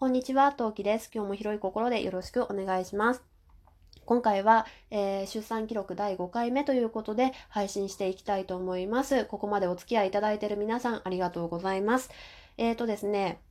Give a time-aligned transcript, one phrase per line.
[0.00, 1.10] こんにちは、トウキです。
[1.14, 3.22] 今日も広い心でよろしくお願いします。
[4.06, 9.26] 今回は、えー出産記録第5回目ということで配信していきたいと思います。
[9.26, 12.08] ここまでお付き合いいただいている皆さんありがとうございます。
[12.56, 13.42] えーとですね、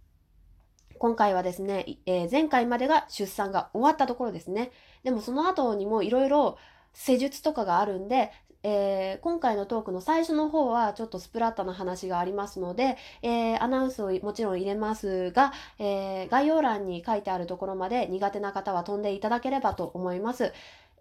[0.98, 4.72] 今回はですね、えー前回までが出産が終わったところですね。
[5.04, 6.58] でもその後にもいろいろ
[6.96, 8.32] 施術とかがあるんで、
[8.64, 20.54] えー今回のトークの最初の方はちょっとスプラッタな話がありますので、えーアナウンスをもちろん入れますが、えー概要欄に書いてあるところまで苦手な方は飛んでいただければと思います。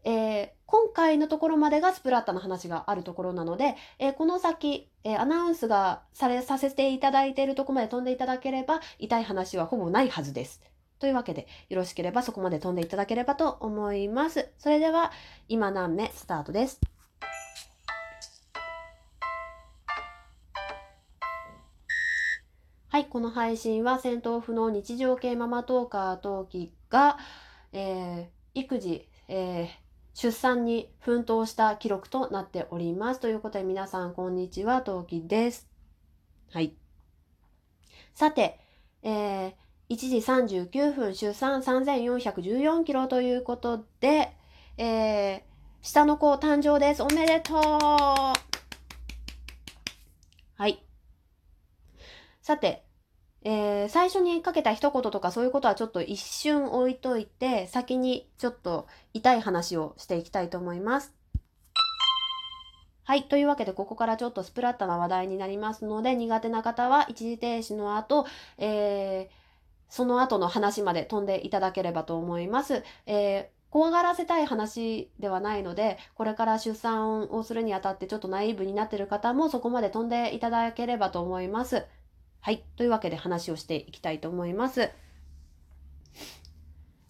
[0.05, 10.63] えー今回のところまでがスプラッタの話があるところなので、えーこの先、えーアナウンスがされさせていただいているとこまで飛んでいただければ痛い話はほぼないはずです。
[10.99, 14.51] というわけで、よろしければそこまで飛んでいただければと思います。
[14.59, 15.13] それでは、
[15.49, 16.81] 今何目スタートです。
[22.91, 27.19] はい、この配信は戦闘不能日常系ママトーカー陶器が、
[27.73, 29.69] えー育児、えー
[30.15, 33.21] 出産に奮闘した記録となっております。
[33.21, 35.69] ということで皆さんこんにちは、陶器です。
[36.51, 36.75] はい。
[38.15, 38.59] さて、
[39.03, 39.53] えー
[39.91, 40.17] 1時
[40.67, 44.33] 39分出産3414キロということで、
[44.79, 45.41] えー
[45.83, 47.03] 下の子誕生です。
[47.03, 48.35] おめでとうは
[50.67, 50.83] い。
[52.49, 52.83] さて、
[53.43, 61.15] えー最初にかけた一言とかそういうことはちょっと一瞬置いといて、先にちょっと痛い話をしていきたいと思います。
[63.05, 63.25] はい。
[63.25, 68.27] というわけで、ここからちょっとスプラッタな話題になりますので、苦手な方は一時停止の後、
[68.57, 69.35] えー
[69.91, 72.83] その後の話まで飛んでいただければと思います。
[73.05, 81.85] えー怖がらせたい話ではないので、これから出産をするにあたってちょっとナイーブになっている方もそこまで飛んでいただければと思います。
[82.41, 82.63] はい。
[82.77, 84.91] というわけで話をしていきたいと思います。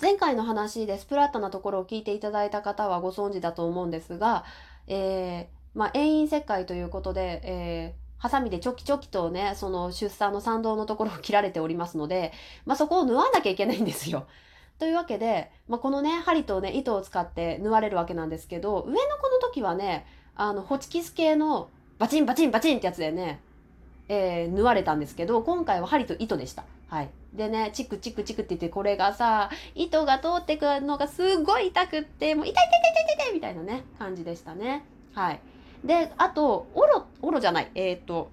[0.00, 4.44] 前回の話でスプラッタなところを聞いていただいた方はご存知だと思うんですが、
[4.86, 12.32] えーまあ、遠因切開ということで、えーハサミでチョキチョキとね、その出産の産道のところを切られておりますので、
[12.66, 14.26] まあ、そこを縫わなきゃいけないんですよ。
[14.78, 20.04] というわけで、まあ、このね、針とね、糸を使って縫われるわけなんですけど、上の子の時はね、
[20.34, 23.40] あの、ホチキス系のバチンバチンバチンってやつでね、
[24.08, 26.64] えー縫われたんですけど、今回は針と糸でした。
[26.88, 27.10] はい。
[27.34, 34.84] でね、チクチクチクって言って、これがさ、糸が通ってくるのがすごい痛くって、もう痛い痛い痛い痛い痛いみたいなね、感じでしたね。
[35.12, 35.40] はい。
[35.84, 38.30] で、あと、オロ、オロじゃない、えっ、と、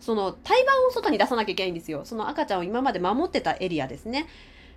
[0.00, 2.02] その胎盤を外に出さなきゃいけないんですよ。
[2.04, 4.26] その赤ちゃんを今まで守ってたエリアですね。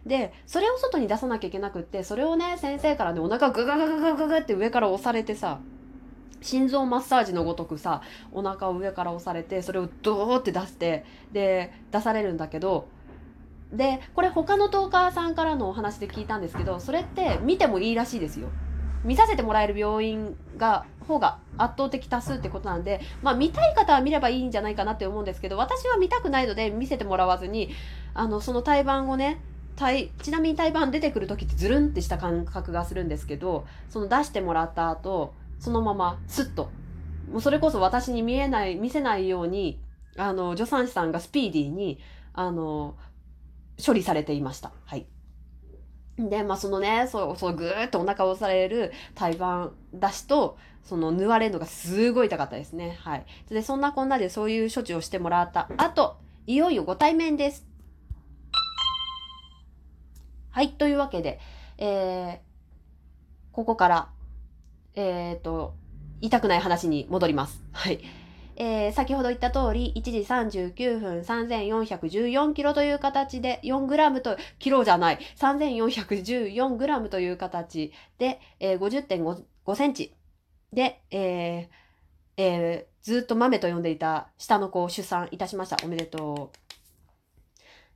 [0.06, 5.60] で、それを外に出さなきゃいけなくって、それをね、先生からね、お腹グガガガガガガって上から押されてさ、
[6.42, 8.02] 心臓マッサージのごとくさ、
[8.32, 12.88] お腹を上から押されて、それをドーって出して、で、出されるんだけど、
[13.72, 18.50] で、これ他のトーカーさんからのお話で聞いたんですけど、それって見てもいいらしいですよ。
[19.04, 27.72] 見させてもらえる病院が、方が圧倒的多数ってことなんで、まあ見たい方は見ればいいんじゃないかなって思うんですけど、私は見たくないので見せてもらわずに、
[28.14, 29.42] あの、その胎盤をね、
[29.76, 36.72] 胎ちなみに胎盤出てくる時ってズルンってした感覚がするんですけど、その出してもらった後、そのままスッと、
[37.32, 39.80] もうそれこそ私に見えない、見せないように、
[40.18, 42.00] あの、助産師さんがスピーディーに、
[42.34, 42.98] あの、
[43.84, 44.74] 処理されていました。
[44.84, 45.08] はい。
[46.18, 52.98] で、まあ、そのね、そう、そう、ぐーっとお腹を押される胎盤出しと、その縫われるのがすごい痛かったですね。
[53.00, 53.26] はい。
[53.50, 57.66] で、そんなこんなでそういう処置をしてもらった後、いよいよご対面です。
[60.52, 60.72] はい。
[60.74, 61.40] というわけで、
[61.78, 62.38] えー、
[63.54, 64.10] ここから、
[64.96, 65.76] えっ、と、
[66.22, 67.64] 痛くない話に戻ります。
[67.72, 68.00] はい。
[68.56, 80.16] えー先ほど言った通り、1時39分3414キロという形で、4グラムと、キロじゃない、3414グラムという形で、えー50.5センチ
[80.72, 85.78] で、えーえーずっと豆と呼んでいた下の子を出産いたしました。
[85.84, 86.63] おめでとう。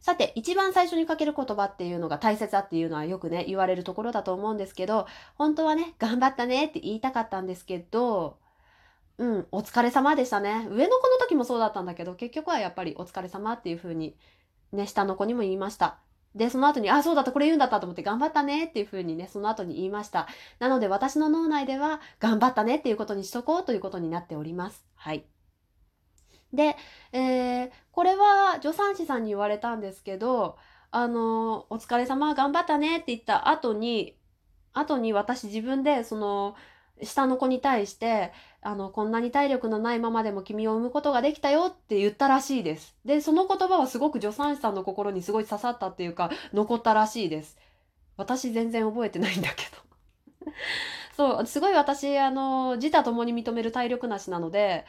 [0.07, 5.05] さて、一番最初にかける言葉っていうのが大切だっていうのはよくね、言われるところだと思うんですけど、
[5.35, 8.37] 本当はね、頑張ったねって言いたかったんですけど、
[9.17, 10.65] うん、お疲れ様でしたね。
[10.69, 14.15] 上の子の時もそうだったんだけど、結局はやっぱりお疲れ様っていう風に、
[14.71, 15.99] ね、下の子にも言いました。
[16.35, 20.29] で、その後に、あ、そうだった、これ言うんだったと思って、頑張ったねっていう風にね、その後に言いました。
[20.59, 24.85] なので、私の脳内では、頑張ったねっていうことにしとこうということになっております。
[24.95, 25.25] はい。
[26.53, 26.75] で、
[27.11, 30.55] えーこれは助産師さんに言われたんですけど、
[30.91, 34.15] あの、お疲れ様、頑張ったねって言った後に、
[34.73, 36.55] 後に私自分で、その、
[37.03, 42.95] 下の子に対してあのこんなに体力のないままでも君を産むことができたよって言ったらしいです。
[43.05, 47.57] でその言葉はすごく助産師さんの心にすごい刺さったっていうか残ったらしいです。
[48.17, 49.63] 私全然覚えてないんだけ
[50.43, 50.51] ど。
[51.15, 54.85] そうすごい私あの自他ともに認める体力なしなので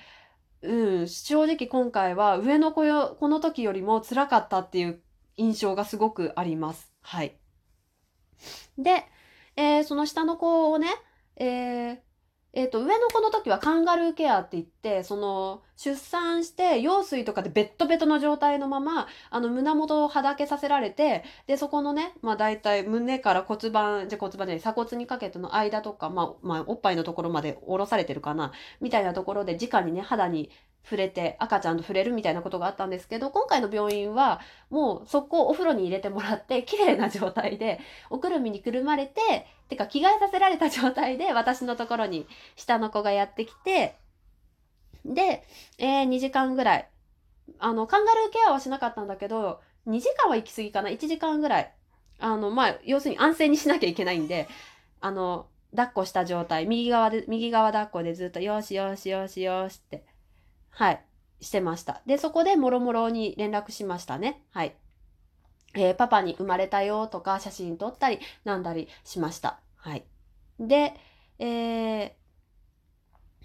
[0.62, 5.02] うん、正直今回は上の子よ、この時よりも辛かったっていう
[5.37, 6.93] 印象がすごくあります。
[7.00, 7.38] はい。
[8.76, 9.05] で、
[9.56, 10.88] えー、その下の子をね、
[11.37, 11.99] えー、
[12.54, 30.50] えーと、上の子の時はカンガルーケアって言ってその出産して羊水とかでベッドベトの状態のままあの胸元をはだけさせられてでそこのね、まあ、大体胸から骨盤じゃ骨盤じゃない鎖骨にかけての間とか、まあまあ、おっぱいのところまで下ろされてるかなみたいなところで直にね肌に
[30.84, 34.40] 触れて赤ちゃんと触れるみたいなことがあったんですけど今回の病院は
[34.70, 37.78] もうそこをお風呂に入れてもらって綺麗な状態で
[38.08, 42.26] おくるみにくるまれててか着替えさせられた状態で私のところに
[42.56, 43.96] 下の子がやってきて
[45.04, 45.44] で、
[45.78, 46.88] えー、2時間ぐらい。
[47.58, 51.74] あのカンガルーケアはしなかったんだけど2時間は行き過ぎかな？1時間ぐらい。
[52.20, 54.48] あのまあ要するに安静にしなきゃいけないんで
[55.00, 56.66] あの抱っこした状態。
[56.66, 60.04] 右側で右側抱っこでずっとよしよしよしよしって。
[60.78, 61.04] はい、
[61.40, 62.02] してました。
[62.06, 64.44] で、そこでもろもろに連絡しましたね。
[64.52, 64.76] はい。
[65.75, 69.58] えー、パパに生まれたよとか写真撮ったりなんだりしました。
[69.75, 70.04] はい。
[70.60, 70.94] で、
[71.40, 72.12] えー、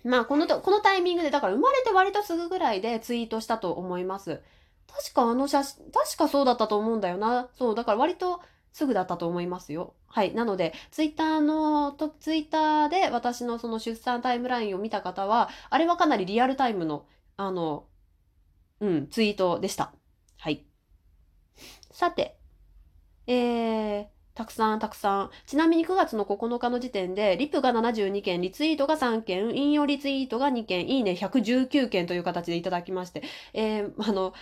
[0.04, 4.44] まあこのと、このタイミングで、だから生まれて割とすぐぐらいでツイートしたと思います。
[4.88, 7.50] 確かあの写真、確かそうだったと思うんだよな。
[7.58, 8.42] そう、だから割と
[8.74, 9.96] すぐだったと思いますよ。
[10.06, 10.36] はい。
[10.36, 17.08] なので、ツイッターの、とツイッターで私のその出産タイムラインを見た方は、あれはかなりリアルタイムの
[17.38, 17.88] あの、
[18.80, 19.94] うん、ツイートでした。
[20.38, 20.66] はい。
[21.92, 22.38] さて、
[23.28, 25.32] えー、たくさんたくさん。
[25.46, 34.34] ちなみに9月の9日の時点で、リプが72件、リツイートが3件、引用リツイートが2件、いいね119件という形でいただきまして、えー、あの、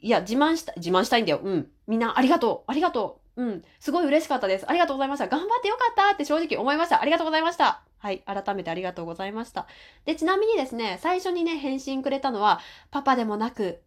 [0.00, 1.40] いや、自慢した、自慢したいんだよ。
[1.42, 1.70] うん。
[1.86, 2.70] みんなありがとう。
[2.70, 3.42] ありがとう。
[3.42, 3.62] うん。
[3.80, 4.68] すごい嬉しかったです。
[4.68, 5.28] ありがとうございました。
[5.28, 7.00] 頑張ってよかったって正直思いました。
[7.00, 7.82] ありがとうございました。
[8.04, 8.22] はい。
[8.26, 9.66] 改めてありがとうございました。
[10.04, 12.60] で、ちなみにですね、最初にね、返信くれたのは、
[12.90, 13.82] パパでもなく、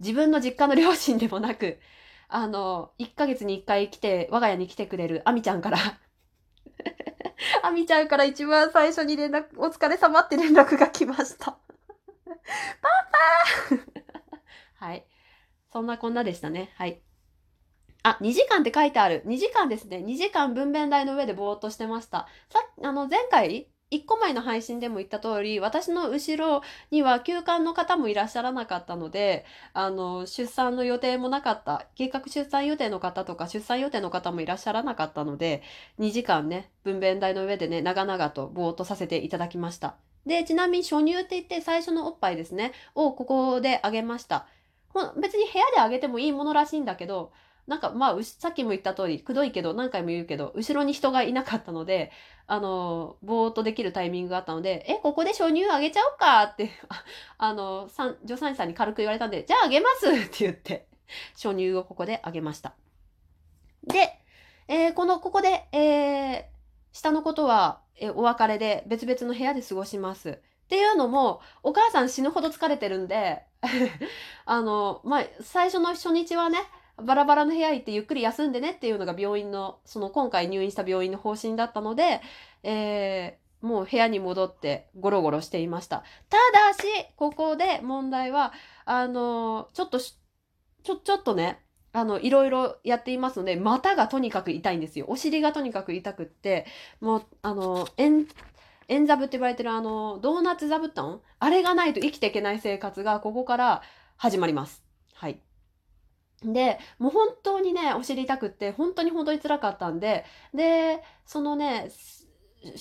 [0.00, 1.80] 自分の実家の両親でもなく、
[2.28, 5.78] あの、1ヶ月に1回来て、我が家に来てくれるあみちゃんから
[7.62, 11.52] あみちゃんから一番最初に連絡、お疲れ様って連絡が来ました
[12.82, 12.88] パ
[14.78, 15.06] パ はい。
[15.72, 16.74] そんなこんなでしたね。
[16.76, 17.00] はい。
[18.02, 19.22] あ、2時間って書いてある。
[19.26, 19.98] 2時間ですね。
[19.98, 22.26] 2時間分娩台の上でぼーっとしてました。
[22.50, 29.44] さあの、前回、1個前の配信でも言った通り、私の後ろには休館の方もいらっしゃらなかったので、
[29.74, 35.62] あの、出産の予定もなかった、計画出産予定の方とか出産予定の方もいらっしゃらなかったので、
[35.98, 39.94] 2時間ね、分娩台の上でね、長々とぼーっとさせていただきました。
[40.24, 44.46] で、ちなみに初乳って言って最初のおっぱいですね、をここであげました。
[45.20, 47.32] 別に部屋であげてもいいものらしいんだけど、
[47.66, 52.10] なんかまあさっきも言った通りくどいけど何回も言うけど後ろに人がいなかったので
[52.46, 56.70] あのぼーっとできるタイミングがあったので「えここで初乳あげちゃおうか」って
[57.38, 60.86] あの助産師さんに軽く言われたんで「じゃああげます」って言って
[61.34, 62.74] 初乳をここであげました。
[63.84, 64.18] で、
[64.68, 66.44] えー、このここで、えー、
[66.92, 70.30] 下のことは、えー、お別れで別々の部屋で過ごします。
[70.30, 70.34] っ
[70.68, 73.42] ていうのもお母さん死ぬほど疲れてるんで
[74.46, 76.58] あのまあ最初の初日はね
[76.96, 82.20] バラバラの部屋行ってゆっくり休んでねっていうのが病院の、その今回入院した病院の方針だったので、
[82.62, 86.04] えー、もう部屋に戻ってゴロゴロしていました。
[86.28, 88.52] ただし、ここで問題は、
[88.84, 91.60] あの、ちょっとちょ、ちょっとね、
[91.92, 95.06] あの、いろいろやっていますので、股がとにかく痛いんですよ。
[95.08, 96.66] お尻がとにかく痛くって、
[97.00, 98.26] もう、あの、円、
[98.88, 101.20] 円座布って言われてるあの、ドーナツ座布団？
[101.38, 103.82] あれがないと生きていけない生活がここから
[104.16, 104.82] 始まります。
[105.14, 105.40] はい。
[106.44, 111.90] で、もう本当にね、お尻痛くって、本当に本当に辛かったんで、で、そのね、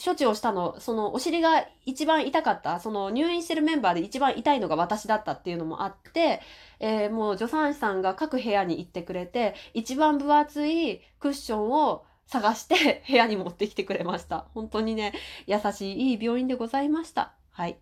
[0.03, 6.41] 処置をしたの、そのお尻が一番痛かった、その入院してるメンバーで一番痛いのが私だったっていうのもあって、
[6.79, 14.45] えー、もう助産師さんが各部屋に行ってくれて、一番分厚いクッションを探して 部屋に持ってきてくれました。
[14.53, 15.13] 本当にね、
[15.47, 17.33] 優しいいい病院でございました。
[17.49, 17.77] はい。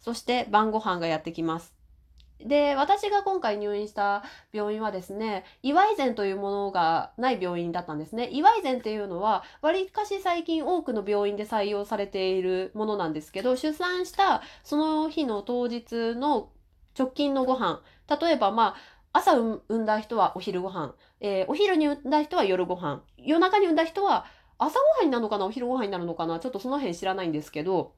[0.00, 1.81] そして晩ご飯がやってきます。
[2.46, 4.22] で、私が今回入院した
[4.52, 8.28] 病院はですね、イワイゼンというものがない病院だったんですね。
[8.30, 16.50] イワイゼンっていうのは、わりかし最近多くの病院で採用されているものなんですけど、出産したその日の当日の
[16.98, 17.82] 直近のご飯、
[18.20, 18.76] 例えばまあ、
[19.14, 24.24] 朝産んだ人はお昼ご飯、えー、お昼に産んだ人は夜ご飯、夜中に産んだ人は
[24.58, 27.92] 朝ごはんになるのかなお昼ごはんになるのかなちょっとその辺知らないんですけど、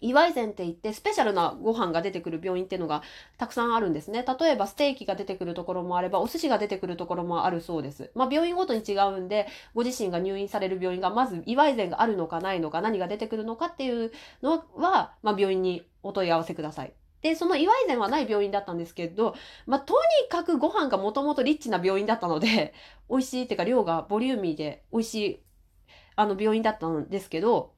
[0.00, 3.02] 祝い膳って言ってスペシャルなご飯が出てくる病院っていうのが
[3.38, 4.24] たくさんあるんですね。
[4.38, 8.10] 例えばステーキが出てくるところもあればお寿司が出てくるところもあるそうです。
[8.14, 16.92] まあ病院ごとに違うんでご自身が入院される病院がまず祝い膳があるのかないのか何が出てくるのかっていうのは、まあ、病院にお問い合わせください。
[17.24, 19.34] で、その祝い膳はない病院だったんですけど、
[19.66, 22.74] まあ、とにかくご飯がもともとリッチな病院だったので、
[23.08, 25.42] 美味しいっていうか量がボリューミーで美味しい、
[26.16, 27.72] あの病院だったんですけど、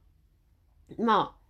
[0.99, 1.46] まあ、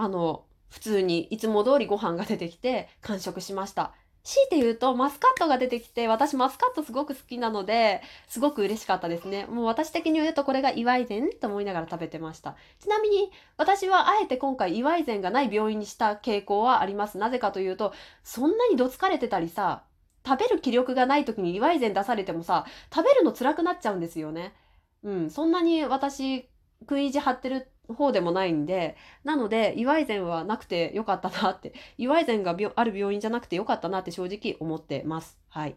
[0.00, 3.92] あの、普通にいつも通りご飯が出てきて完食しました。
[4.22, 9.46] 強いて言うと、マスカットが出てきて、私マスカットすごく好きなので、すごく嬉しかったですね。
[9.46, 12.56] もう私的に言うとこれが祝い膳と思いながら食べてました。
[12.78, 17.18] ちなみに、私はあえて今回祝い膳がない病院にした傾向はあります。
[17.18, 17.92] なぜかというと、
[18.22, 19.84] そんなにどつかれてたりさ、
[20.26, 24.54] 食べる気力がない時に祝い膳出されてもさ、食べるの辛くなっちゃうんですよね。
[25.02, 26.46] うん、そんなに私、
[26.82, 35.38] 食い意地張ってる方でもないんで、なので、祝い膳はなくてよかったなって、祝い膳がある病院じゃなくてよかったなって正直思ってます。
[35.48, 35.76] はい。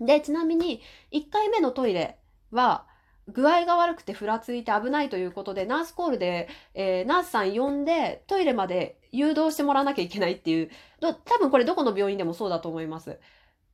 [0.00, 0.82] で、ちなみに、
[1.12, 2.18] 1回目のトイレ
[2.50, 2.86] は、
[3.28, 10.70] 具合が悪くてふらついて危ないということで、ナースコールで、えー、ナースさん呼んで、トイレまで誘導してもらわなきゃいけないっていう、
[11.00, 13.18] 多分これどこの病院でもそうだと思います。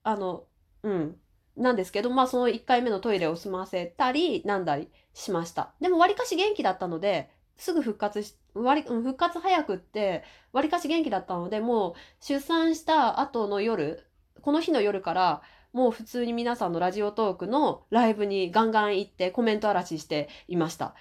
[0.02, 0.46] あの、
[0.82, 1.20] うん。
[1.56, 5.72] なんですけど、まあその1回目のトイレを済ませたり、なんだりしました。
[5.80, 14.06] でもわりかし元気だったので、すぐ復活し、割復活早くって、わりかし元気だったので、もう出産した後の夜、
[14.40, 15.42] この日の夜から、
[15.72, 20.94] もう普通に皆さんのラジオトークのライブにガンガン行ってコメント嵐していました。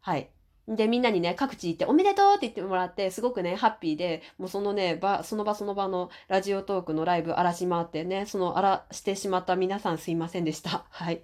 [0.00, 0.30] はい。
[0.68, 10.84] で、みんなにね、各地行って、おめでとうって言ってもらって、すごくね、ハッピーで、もうそのね、場、その場その場のラジオトークのライブ荒らし回ってね、その荒らしてしまった皆さんすいませんでした。
[10.90, 11.22] はい。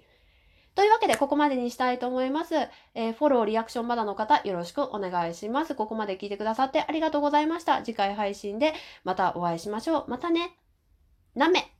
[0.73, 2.55] というわけで、ここまでにしたいと思います。
[2.95, 5.75] えー、フォロー、リアクションまだの方、よろしくお願いします。
[5.75, 7.83] ここまで聞いてくださってありがとうございました。
[7.83, 8.73] 次回配信で
[9.03, 10.05] またお会いしましょう。
[10.07, 10.57] またね。
[11.35, 11.74] なめ。